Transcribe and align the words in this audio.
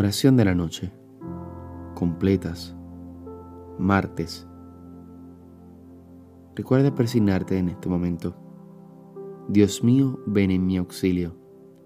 Oración 0.00 0.34
de 0.34 0.46
la 0.46 0.54
noche. 0.54 0.90
Completas. 1.94 2.74
Martes. 3.78 4.48
Recuerda 6.56 6.94
persignarte 6.94 7.58
en 7.58 7.68
este 7.68 7.90
momento. 7.90 8.34
Dios 9.48 9.84
mío, 9.84 10.18
ven 10.26 10.52
en 10.52 10.64
mi 10.64 10.78
auxilio. 10.78 11.36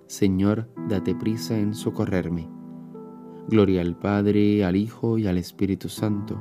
Señor, 0.07 0.69
date 0.89 1.17
prisa 1.17 1.59
en 1.59 1.75
socorrerme. 1.75 2.49
Gloria 3.49 3.81
al 3.81 3.99
Padre, 3.99 4.65
al 4.65 4.77
Hijo 4.77 5.19
y 5.19 5.27
al 5.27 5.37
Espíritu 5.37 5.89
Santo, 5.89 6.41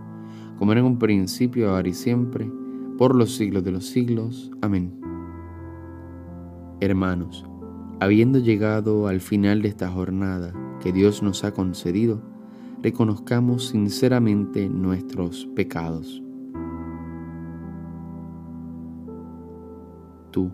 como 0.59 0.73
era 0.73 0.81
en 0.81 0.85
un 0.85 0.99
principio, 0.99 1.71
ahora 1.71 1.89
y 1.89 1.94
siempre, 1.95 2.51
por 2.99 3.16
los 3.16 3.35
siglos 3.35 3.63
de 3.63 3.71
los 3.71 3.88
siglos. 3.88 4.51
Amén. 4.61 5.01
Hermanos, 6.81 7.44
habiendo 7.99 8.38
llegado 8.38 9.07
al 9.07 9.21
final 9.21 9.63
de 9.63 9.69
esta 9.69 9.89
jornada 9.89 10.53
que 10.83 10.91
Dios 10.91 11.23
nos 11.23 11.45
ha 11.45 11.53
concedido, 11.53 12.19
reconozcamos 12.81 13.69
sinceramente 13.69 14.67
nuestros 14.67 15.45
pecados. 15.55 16.21
Tú, 20.31 20.51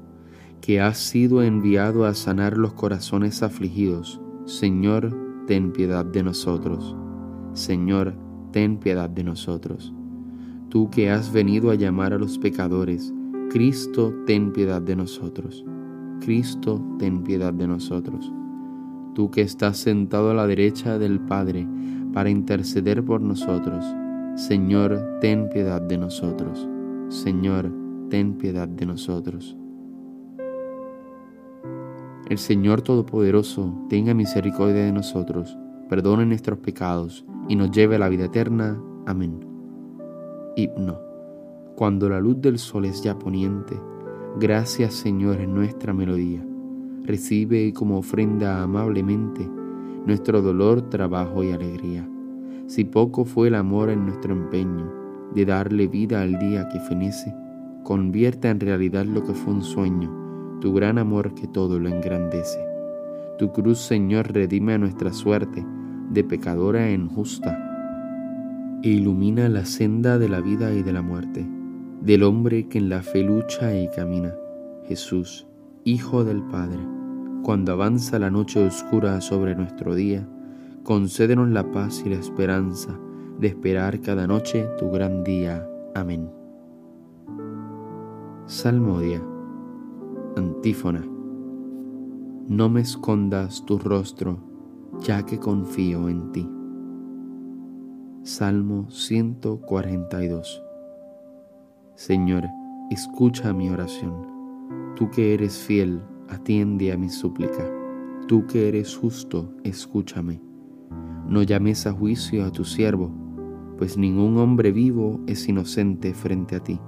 que 0.62 0.82
has 0.82 1.00
sido 1.00 1.42
enviado 1.42 2.06
a 2.06 2.14
sanar 2.14 2.60
los 2.60 2.74
corazones 2.74 3.42
afligidos, 3.42 4.22
Señor, 4.46 5.18
ten 5.48 5.72
piedad 5.72 6.06
de 6.06 6.22
nosotros. 6.22 6.96
Señor, 7.54 8.14
ten 8.52 8.78
piedad 8.78 9.10
de 9.10 9.24
nosotros. 9.24 9.92
Tú 10.70 10.92
que 10.92 11.10
has 11.10 11.34
venido 11.34 11.72
a 11.72 11.76
llamar 11.76 12.14
a 12.14 12.20
los 12.20 12.38
pecadores, 12.38 13.12
Cristo, 13.50 14.14
ten 14.28 14.54
piedad 14.54 14.80
de 14.80 14.96
nosotros. 14.96 15.66
Cristo, 16.22 16.80
ten 17.00 17.24
piedad 17.24 17.52
de 17.52 17.68
nosotros. 17.68 18.32
Tú 19.20 19.30
que 19.30 19.42
estás 19.42 19.76
sentado 19.76 20.32
a 20.32 20.34
la 20.34 20.48
derecha 20.48 20.98
del 20.98 21.20
Padre 21.20 21.68
para 22.14 22.30
interceder 22.30 23.04
por 23.04 23.20
nosotros, 23.20 23.84
Señor, 24.36 25.20
ten 25.20 25.50
piedad 25.50 25.82
de 25.82 25.98
nosotros. 25.98 26.66
Señor, 27.10 27.70
ten 28.10 28.38
piedad 28.38 28.70
de 28.70 28.86
nosotros. 28.86 29.58
El 32.30 32.38
Señor 32.38 32.82
Todopoderoso 32.82 33.86
tenga 33.90 34.14
misericordia 34.14 34.86
de 34.86 34.94
nosotros, 34.94 35.58
perdone 35.90 36.26
nuestros 36.26 36.60
pecados 36.60 37.26
y 37.50 37.58
nos 37.58 37.72
lleve 37.72 37.98
a 37.98 38.00
la 38.00 38.08
vida 38.08 38.24
eterna. 38.24 38.82
Amén. 39.06 39.42
Himno. 40.56 40.98
Cuando 41.76 42.08
la 42.08 42.22
luz 42.22 42.40
del 42.40 42.58
sol 42.58 42.86
es 42.86 43.04
ya 43.04 43.20
poniente, 43.20 43.78
gracias 44.40 44.94
Señor 44.94 45.42
en 45.42 45.54
nuestra 45.54 45.94
melodía. 45.94 46.49
Recibe 47.04 47.74
como 47.74 47.98
ofrenda 47.98 48.62
amablemente 48.62 49.50
nuestro 50.06 50.42
dolor, 50.42 50.90
trabajo 50.90 51.44
y 51.44 51.52
alegría. 51.52 52.08
Si 52.68 52.84
poco 52.84 53.26
fue 53.26 53.48
el 53.48 53.56
amor 53.56 53.90
en 53.90 54.06
nuestro 54.06 54.34
empeño 54.34 54.92
de 55.34 55.46
darle 55.46 55.88
vida 55.88 56.22
al 56.22 56.40
día 56.40 56.70
que 56.70 56.80
fenece, 56.80 57.34
convierta 57.84 58.50
en 58.50 58.60
realidad 58.60 59.06
lo 59.06 59.24
que 59.24 59.34
fue 59.34 59.54
un 59.54 59.64
sueño 59.64 60.20
tu 60.60 60.74
gran 60.74 60.98
amor 60.98 61.34
que 61.36 61.48
todo 61.48 61.80
lo 61.80 61.90
engrandece. 61.90 62.60
Tu 63.38 63.52
cruz, 63.52 63.80
Señor, 63.80 64.34
redime 64.34 64.74
a 64.74 64.78
nuestra 64.78 65.14
suerte 65.14 65.66
de 66.12 66.24
pecadora 66.24 66.90
en 66.90 67.08
justa, 67.08 67.58
e 68.84 68.90
ilumina 68.90 69.48
la 69.50 69.66
senda 69.66 70.18
de 70.18 70.30
la 70.30 70.42
vida 70.42 70.74
y 70.74 70.84
de 70.84 70.94
la 70.94 71.02
muerte, 71.02 71.46
del 72.02 72.24
hombre 72.24 72.68
que 72.68 72.78
en 72.78 72.90
la 72.90 73.02
fe 73.02 73.24
lucha 73.24 73.78
y 73.78 73.90
camina. 73.90 74.34
Jesús, 74.86 75.48
Hijo 75.90 76.24
del 76.24 76.44
Padre, 76.44 76.78
cuando 77.42 77.72
avanza 77.72 78.20
la 78.20 78.30
noche 78.30 78.64
oscura 78.64 79.22
sobre 79.22 79.56
nuestro 79.56 79.96
día, 79.96 80.30
concédenos 80.84 81.50
la 81.50 81.72
paz 81.72 82.04
y 82.06 82.10
la 82.10 82.18
esperanza 82.18 82.96
de 83.40 83.48
esperar 83.48 84.00
cada 84.00 84.28
noche 84.28 84.70
tu 84.78 84.92
gran 84.92 85.24
día. 85.24 85.68
Amén. 85.96 86.30
Salmodia 88.46 89.20
Antífona. 90.36 91.04
No 92.48 92.70
me 92.70 92.82
escondas 92.82 93.66
tu 93.66 93.80
rostro, 93.80 94.38
ya 95.00 95.26
que 95.26 95.40
confío 95.40 96.08
en 96.08 96.32
ti. 96.32 96.48
Salmo 98.22 98.92
142. 98.92 100.62
Señor, 101.96 102.44
escucha 102.92 103.54
mi 103.54 103.72
oración. 103.72 104.39
Tú 104.96 105.10
que 105.10 105.34
eres 105.34 105.58
fiel, 105.58 106.02
atiende 106.28 106.92
a 106.92 106.98
mi 106.98 107.10
súplica. 107.10 107.66
Tú 108.28 108.46
que 108.46 108.68
eres 108.68 108.96
justo, 108.96 109.54
escúchame. 109.64 110.42
No 111.28 111.44
llames 111.44 111.88
a 111.88 111.92
juicio 111.92 112.46
a 112.46 112.52
tu 112.52 112.66
siervo, 112.66 113.12
pues 113.78 113.98
ningún 113.98 114.38
hombre 114.38 114.72
vivo 114.72 115.20
es 115.28 115.48
inocente 115.48 116.14
frente 116.14 116.56
a 116.56 116.60
ti. 116.60 116.80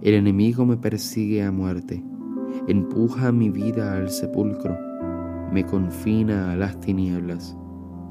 El 0.00 0.14
enemigo 0.14 0.66
me 0.66 0.76
persigue 0.76 1.42
a 1.42 1.52
muerte 1.52 2.02
empuja 2.68 3.32
mi 3.32 3.50
vida 3.50 3.96
al 3.96 4.10
sepulcro, 4.10 4.78
me 5.52 5.64
confina 5.64 6.52
a 6.52 6.56
las 6.56 6.78
tinieblas, 6.80 7.56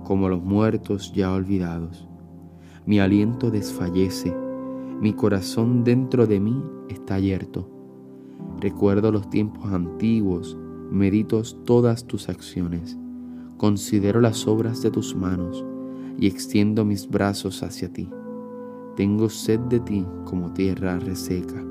como 0.03 0.29
los 0.29 0.43
muertos 0.43 1.13
ya 1.13 1.31
olvidados. 1.31 2.07
Mi 2.85 2.99
aliento 2.99 3.51
desfallece, 3.51 4.35
mi 4.99 5.13
corazón 5.13 5.83
dentro 5.83 6.27
de 6.27 6.39
mí 6.39 6.63
está 6.89 7.15
abierto. 7.15 7.69
Recuerdo 8.59 9.11
los 9.11 9.29
tiempos 9.29 9.71
antiguos, 9.71 10.57
medito 10.91 11.41
todas 11.65 12.05
tus 12.05 12.29
acciones, 12.29 12.97
considero 13.57 14.21
las 14.21 14.47
obras 14.47 14.81
de 14.81 14.91
tus 14.91 15.15
manos 15.15 15.65
y 16.17 16.27
extiendo 16.27 16.85
mis 16.85 17.09
brazos 17.09 17.63
hacia 17.63 17.91
ti. 17.91 18.09
Tengo 18.95 19.29
sed 19.29 19.59
de 19.61 19.79
ti 19.79 20.05
como 20.25 20.51
tierra 20.53 20.99
reseca. 20.99 21.63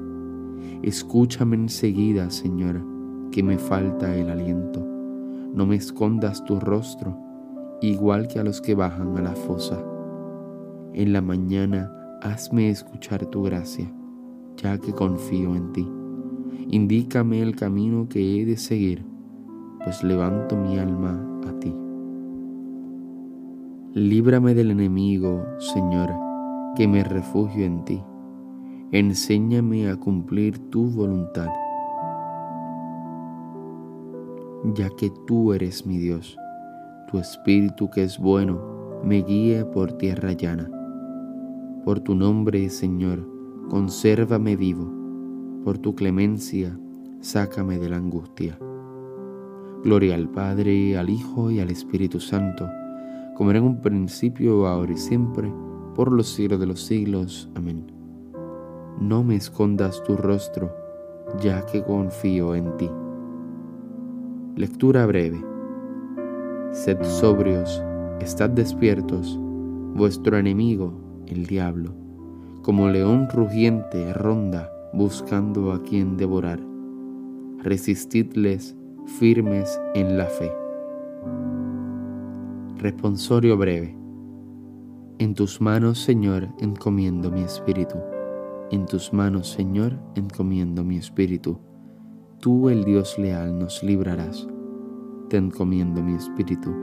Escúchame 0.82 1.56
enseguida, 1.56 2.31
Señor, 2.31 2.82
que 3.31 3.42
me 3.42 3.58
falta 3.58 4.16
el 4.16 4.31
aliento. 4.31 4.84
No 5.54 5.66
me 5.66 5.76
escondas 5.76 6.44
tu 6.44 6.58
rostro, 6.58 7.16
igual 7.82 8.26
que 8.28 8.38
a 8.38 8.44
los 8.44 8.60
que 8.60 8.75
bajan 8.75 9.16
a 9.16 9.22
la 9.22 9.34
fosa. 9.34 9.84
En 10.94 11.12
la 11.12 11.20
mañana 11.20 11.92
hazme 12.22 12.70
escuchar 12.70 13.26
tu 13.26 13.42
gracia, 13.42 13.92
ya 14.56 14.78
que 14.78 14.92
confío 14.92 15.54
en 15.54 15.72
ti. 15.72 16.00
Indícame 16.69 17.41
el 17.43 17.56
camino 17.56 18.09
que 18.09 18.21
he 18.21 18.44
de 18.44 18.56
seguir, 18.56 19.04
pues 19.84 20.03
levanto 20.04 20.56
mi 20.56 20.79
alma 20.79 21.20
a 21.49 21.58
ti. 21.58 21.75
Líbrame 23.94 24.55
del 24.55 24.70
enemigo, 24.70 25.44
Señor, 25.58 26.11
que 26.76 26.87
me 26.87 27.02
refugio 27.02 27.64
en 27.64 27.84
ti 27.84 28.02
enséñame 28.93 29.88
a 29.88 29.94
cumplir 29.94 30.58
tu 30.70 30.90
voluntad, 30.90 31.49
ya 34.75 34.88
que 34.96 35.12
tú 35.29 35.52
eres 35.52 35.87
mi 35.87 35.99
Dios, 35.99 36.37
tu 37.08 37.19
Espíritu 37.19 37.88
que 37.88 38.02
es 38.02 38.19
bueno, 38.19 38.61
me 39.05 39.23
guíe 39.23 39.64
por 39.64 39.93
tierra 39.93 40.32
llana. 40.32 40.69
Por 41.84 42.00
tu 42.00 42.17
nombre, 42.17 42.69
Señor, 42.69 43.26
consérvame 43.69 44.56
vivo, 44.56 44.90
por 45.64 45.78
tu 45.78 45.94
clemencia, 45.94 46.78
sácame 47.20 47.78
de 47.78 47.88
la 47.88 47.96
angustia. 47.96 48.58
Gloria 49.84 50.14
al 50.14 50.28
Padre, 50.28 50.98
al 50.98 51.10
Hijo 51.10 51.50
y 51.50 51.60
al 51.60 51.70
Espíritu 51.70 52.20
Santo, 52.20 52.68
como 53.36 53.50
era 53.50 53.58
en 53.58 53.66
un 53.66 53.80
principio, 53.80 54.66
ahora 54.66 54.92
y 54.92 54.96
siempre, 54.96 55.52
por 55.94 56.12
los 56.12 56.28
siglos 56.28 56.60
de 56.60 56.66
los 56.66 56.82
siglos. 56.82 57.48
Amén 57.54 58.00
no 59.00 59.24
me 59.24 59.34
escondas 59.34 60.02
tu 60.04 60.16
rostro, 60.16 60.70
ya 61.40 61.64
que 61.64 61.82
confío 61.82 62.54
en 62.54 62.76
ti. 62.76 62.90
Lectura 64.56 65.06
breve. 65.06 65.42
Sed 66.72 67.02
sobrios, 67.02 67.82
estad 68.20 68.50
despiertos, 68.50 69.38
vuestro 69.94 70.36
enemigo, 70.36 70.92
el 71.26 71.46
diablo, 71.46 71.94
como 72.62 72.90
león 72.90 73.28
rugiente 73.32 74.12
ronda 74.12 74.70
buscando 74.92 75.72
a 75.72 75.82
quien 75.82 76.16
devorar. 76.16 76.60
Resistidles 77.58 78.76
firmes 79.19 79.81
en 79.94 80.16
la 80.16 80.26
fe. 80.26 80.52
Responsorio 82.78 83.56
breve. 83.56 83.96
En 85.19 85.34
tus 85.34 85.60
manos, 85.60 85.98
Señor, 85.98 86.48
encomiendo 86.60 87.31
mi 87.31 87.42
espíritu. 87.42 87.98
En 88.70 88.87
tus 88.87 89.12
manos, 89.12 89.48
Señor, 89.48 89.98
encomiendo 90.14 90.82
mi 90.82 90.96
espíritu. 90.96 91.58
Tú, 92.38 92.70
el 92.70 92.84
Dios 92.84 93.19
leal, 93.19 93.58
nos 93.58 93.82
librarás. 93.82 94.48
Te 95.28 95.36
encomiendo 95.36 96.02
mi 96.02 96.14
espíritu. 96.14 96.75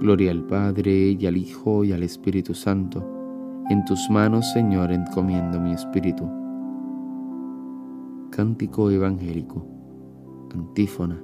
Gloria 0.00 0.32
al 0.32 0.44
Padre, 0.46 1.16
y 1.18 1.26
al 1.26 1.36
Hijo, 1.36 1.84
y 1.84 1.92
al 1.92 2.02
Espíritu 2.02 2.54
Santo. 2.54 3.06
En 3.68 3.84
tus 3.84 4.10
manos, 4.10 4.50
Señor, 4.52 4.90
encomiendo 4.90 5.60
mi 5.60 5.72
espíritu. 5.72 6.39
Cántico 8.30 8.92
Evangélico. 8.92 9.66
Antífona. 10.54 11.20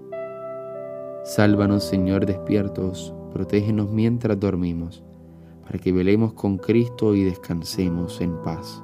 Sálvanos, 1.24 1.84
Señor, 1.84 2.26
despiertos, 2.26 3.14
protégenos 3.32 3.92
mientras 3.92 4.38
dormimos, 4.40 5.04
para 5.62 5.78
que 5.78 5.92
velemos 5.92 6.32
con 6.32 6.58
Cristo 6.58 7.14
y 7.14 7.22
descansemos 7.22 8.20
en 8.20 8.42
paz. 8.42 8.82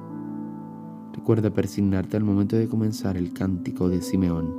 Recuerda 1.13 1.49
persignarte 1.49 2.15
al 2.15 2.23
momento 2.23 2.55
de 2.55 2.69
comenzar 2.69 3.17
el 3.17 3.33
cántico 3.33 3.89
de 3.89 4.01
Simeón. 4.01 4.55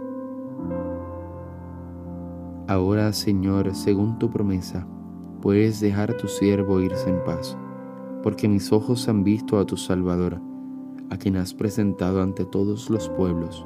Ahora, 2.69 3.15
Señor, 3.15 3.75
según 3.75 4.19
tu 4.19 4.31
promesa, 4.31 4.87
puedes 5.41 5.81
dejar 5.81 6.11
a 6.11 6.17
tu 6.19 6.29
siervo 6.29 6.81
irse 6.81 7.09
en 7.09 7.25
paz, 7.25 7.57
porque 8.23 8.47
mis 8.47 8.73
ojos 8.73 9.09
han 9.09 9.25
visto 9.25 9.59
a 9.59 9.65
tu 9.65 9.79
Salvador, 9.79 10.39
a 11.15 11.17
quien 11.17 11.37
has 11.37 11.55
presentado 11.55 12.21
ante 12.21 12.45
todos 12.45 12.91
los 12.91 13.09
pueblos, 13.11 13.65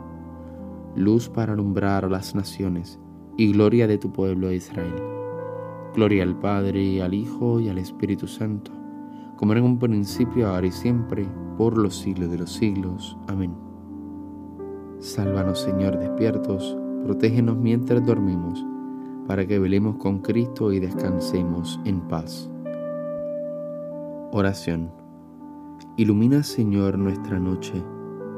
luz 0.95 1.31
para 1.31 1.55
alumbrar 1.55 2.05
a 2.05 2.09
las 2.09 2.35
naciones 2.35 3.01
y 3.39 3.53
gloria 3.53 3.87
de 3.87 3.97
tu 3.97 4.13
pueblo 4.13 4.53
Israel. 4.53 4.95
Gloria 5.95 6.25
al 6.25 6.39
Padre, 6.39 7.03
al 7.03 7.15
Hijo, 7.15 7.59
y 7.59 7.71
al 7.71 7.79
Espíritu 7.79 8.27
Santo, 8.29 8.71
como 9.37 9.55
en 9.55 9.65
un 9.65 9.79
principio, 9.79 10.49
ahora 10.49 10.67
y 10.67 10.71
siempre, 10.71 11.27
por 11.57 11.79
los 11.79 11.97
siglos 11.97 12.31
de 12.31 12.39
los 12.39 12.53
siglos. 12.53 13.17
Amén. 13.29 13.55
Sálvanos, 14.99 15.61
Señor, 15.61 15.99
despiertos, 15.99 16.77
protégenos 17.05 17.57
mientras 17.57 18.05
dormimos, 18.05 18.63
para 19.27 19.47
que 19.47 19.59
velemos 19.59 19.97
con 19.97 20.21
Cristo 20.21 20.71
y 20.71 20.81
descansemos 20.81 21.81
en 21.87 22.01
paz. 22.03 22.51
Oración. 24.33 24.98
Ilumina, 25.99 26.45
Señor, 26.45 26.97
nuestra 26.97 27.41
noche 27.41 27.73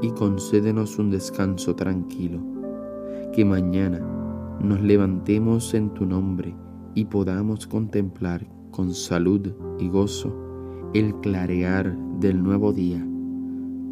y 0.01 0.11
concédenos 0.13 0.99
un 0.99 1.11
descanso 1.11 1.77
tranquilo, 1.77 2.41
que 3.35 3.45
mañana 3.45 4.01
nos 4.63 4.81
levantemos 4.81 5.75
en 5.75 5.93
tu 5.93 6.07
nombre 6.07 6.57
y 6.95 7.05
podamos 7.05 7.67
contemplar 7.67 8.49
con 8.71 8.95
salud 8.95 9.53
y 9.79 9.91
gozo 9.91 10.35
el 10.95 11.15
clarear 11.17 11.95
del 12.19 12.43
nuevo 12.43 12.73
día. 12.73 13.07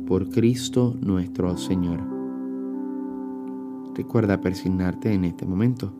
Por 0.07 0.31
Cristo 0.31 0.97
nuestro 1.03 1.55
Señor. 1.59 2.01
Recuerda 3.95 4.41
persignarte 4.41 5.13
en 5.13 5.27
este 5.27 5.45
momento. 5.45 5.93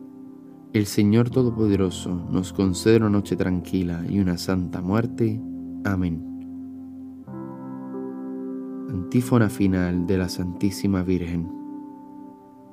El 0.73 0.87
Señor 0.87 1.29
Todopoderoso 1.29 2.15
nos 2.31 2.51
concede 2.51 2.97
una 2.97 3.11
noche 3.11 3.35
tranquila 3.35 4.03
y 4.09 4.19
una 4.19 4.39
santa 4.39 4.81
muerte. 4.81 5.39
Amén. 5.85 6.28
Antífona 8.89 9.49
final 9.49 10.07
de 10.07 10.17
la 10.17 10.27
Santísima 10.27 11.03
Virgen. 11.03 11.47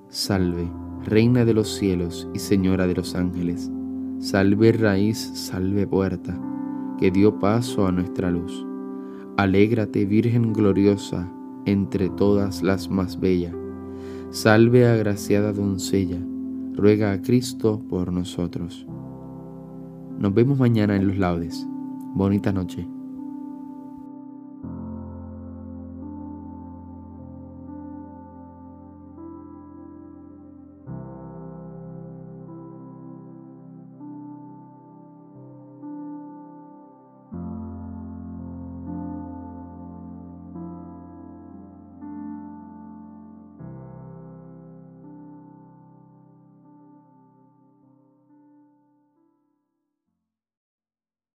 Salve 0.08 0.66
Reina 1.04 1.44
de 1.44 1.52
los 1.52 1.74
cielos 1.74 2.26
y 2.32 2.38
Señora 2.38 2.86
de 2.86 2.94
los 2.94 3.14
ángeles, 3.14 3.70
salve 4.18 4.72
raíz, 4.72 5.18
salve 5.18 5.86
puerta, 5.86 6.40
que 6.98 7.10
dio 7.10 7.38
paso 7.38 7.86
a 7.86 7.92
nuestra 7.92 8.30
luz. 8.30 8.66
Alégrate, 9.36 10.06
Virgen 10.06 10.54
gloriosa, 10.54 11.30
entre 11.66 12.08
todas 12.08 12.62
las 12.62 12.88
más 12.88 13.20
bellas. 13.20 13.54
Salve, 14.30 14.88
agraciada 14.88 15.52
doncella, 15.52 16.18
ruega 16.72 17.12
a 17.12 17.20
Cristo 17.20 17.82
por 17.90 18.10
nosotros. 18.10 18.86
Nos 20.18 20.32
vemos 20.32 20.58
mañana 20.58 20.96
en 20.96 21.08
los 21.08 21.18
laudes. 21.18 21.66
Bonita 22.14 22.52
noche. 22.52 22.95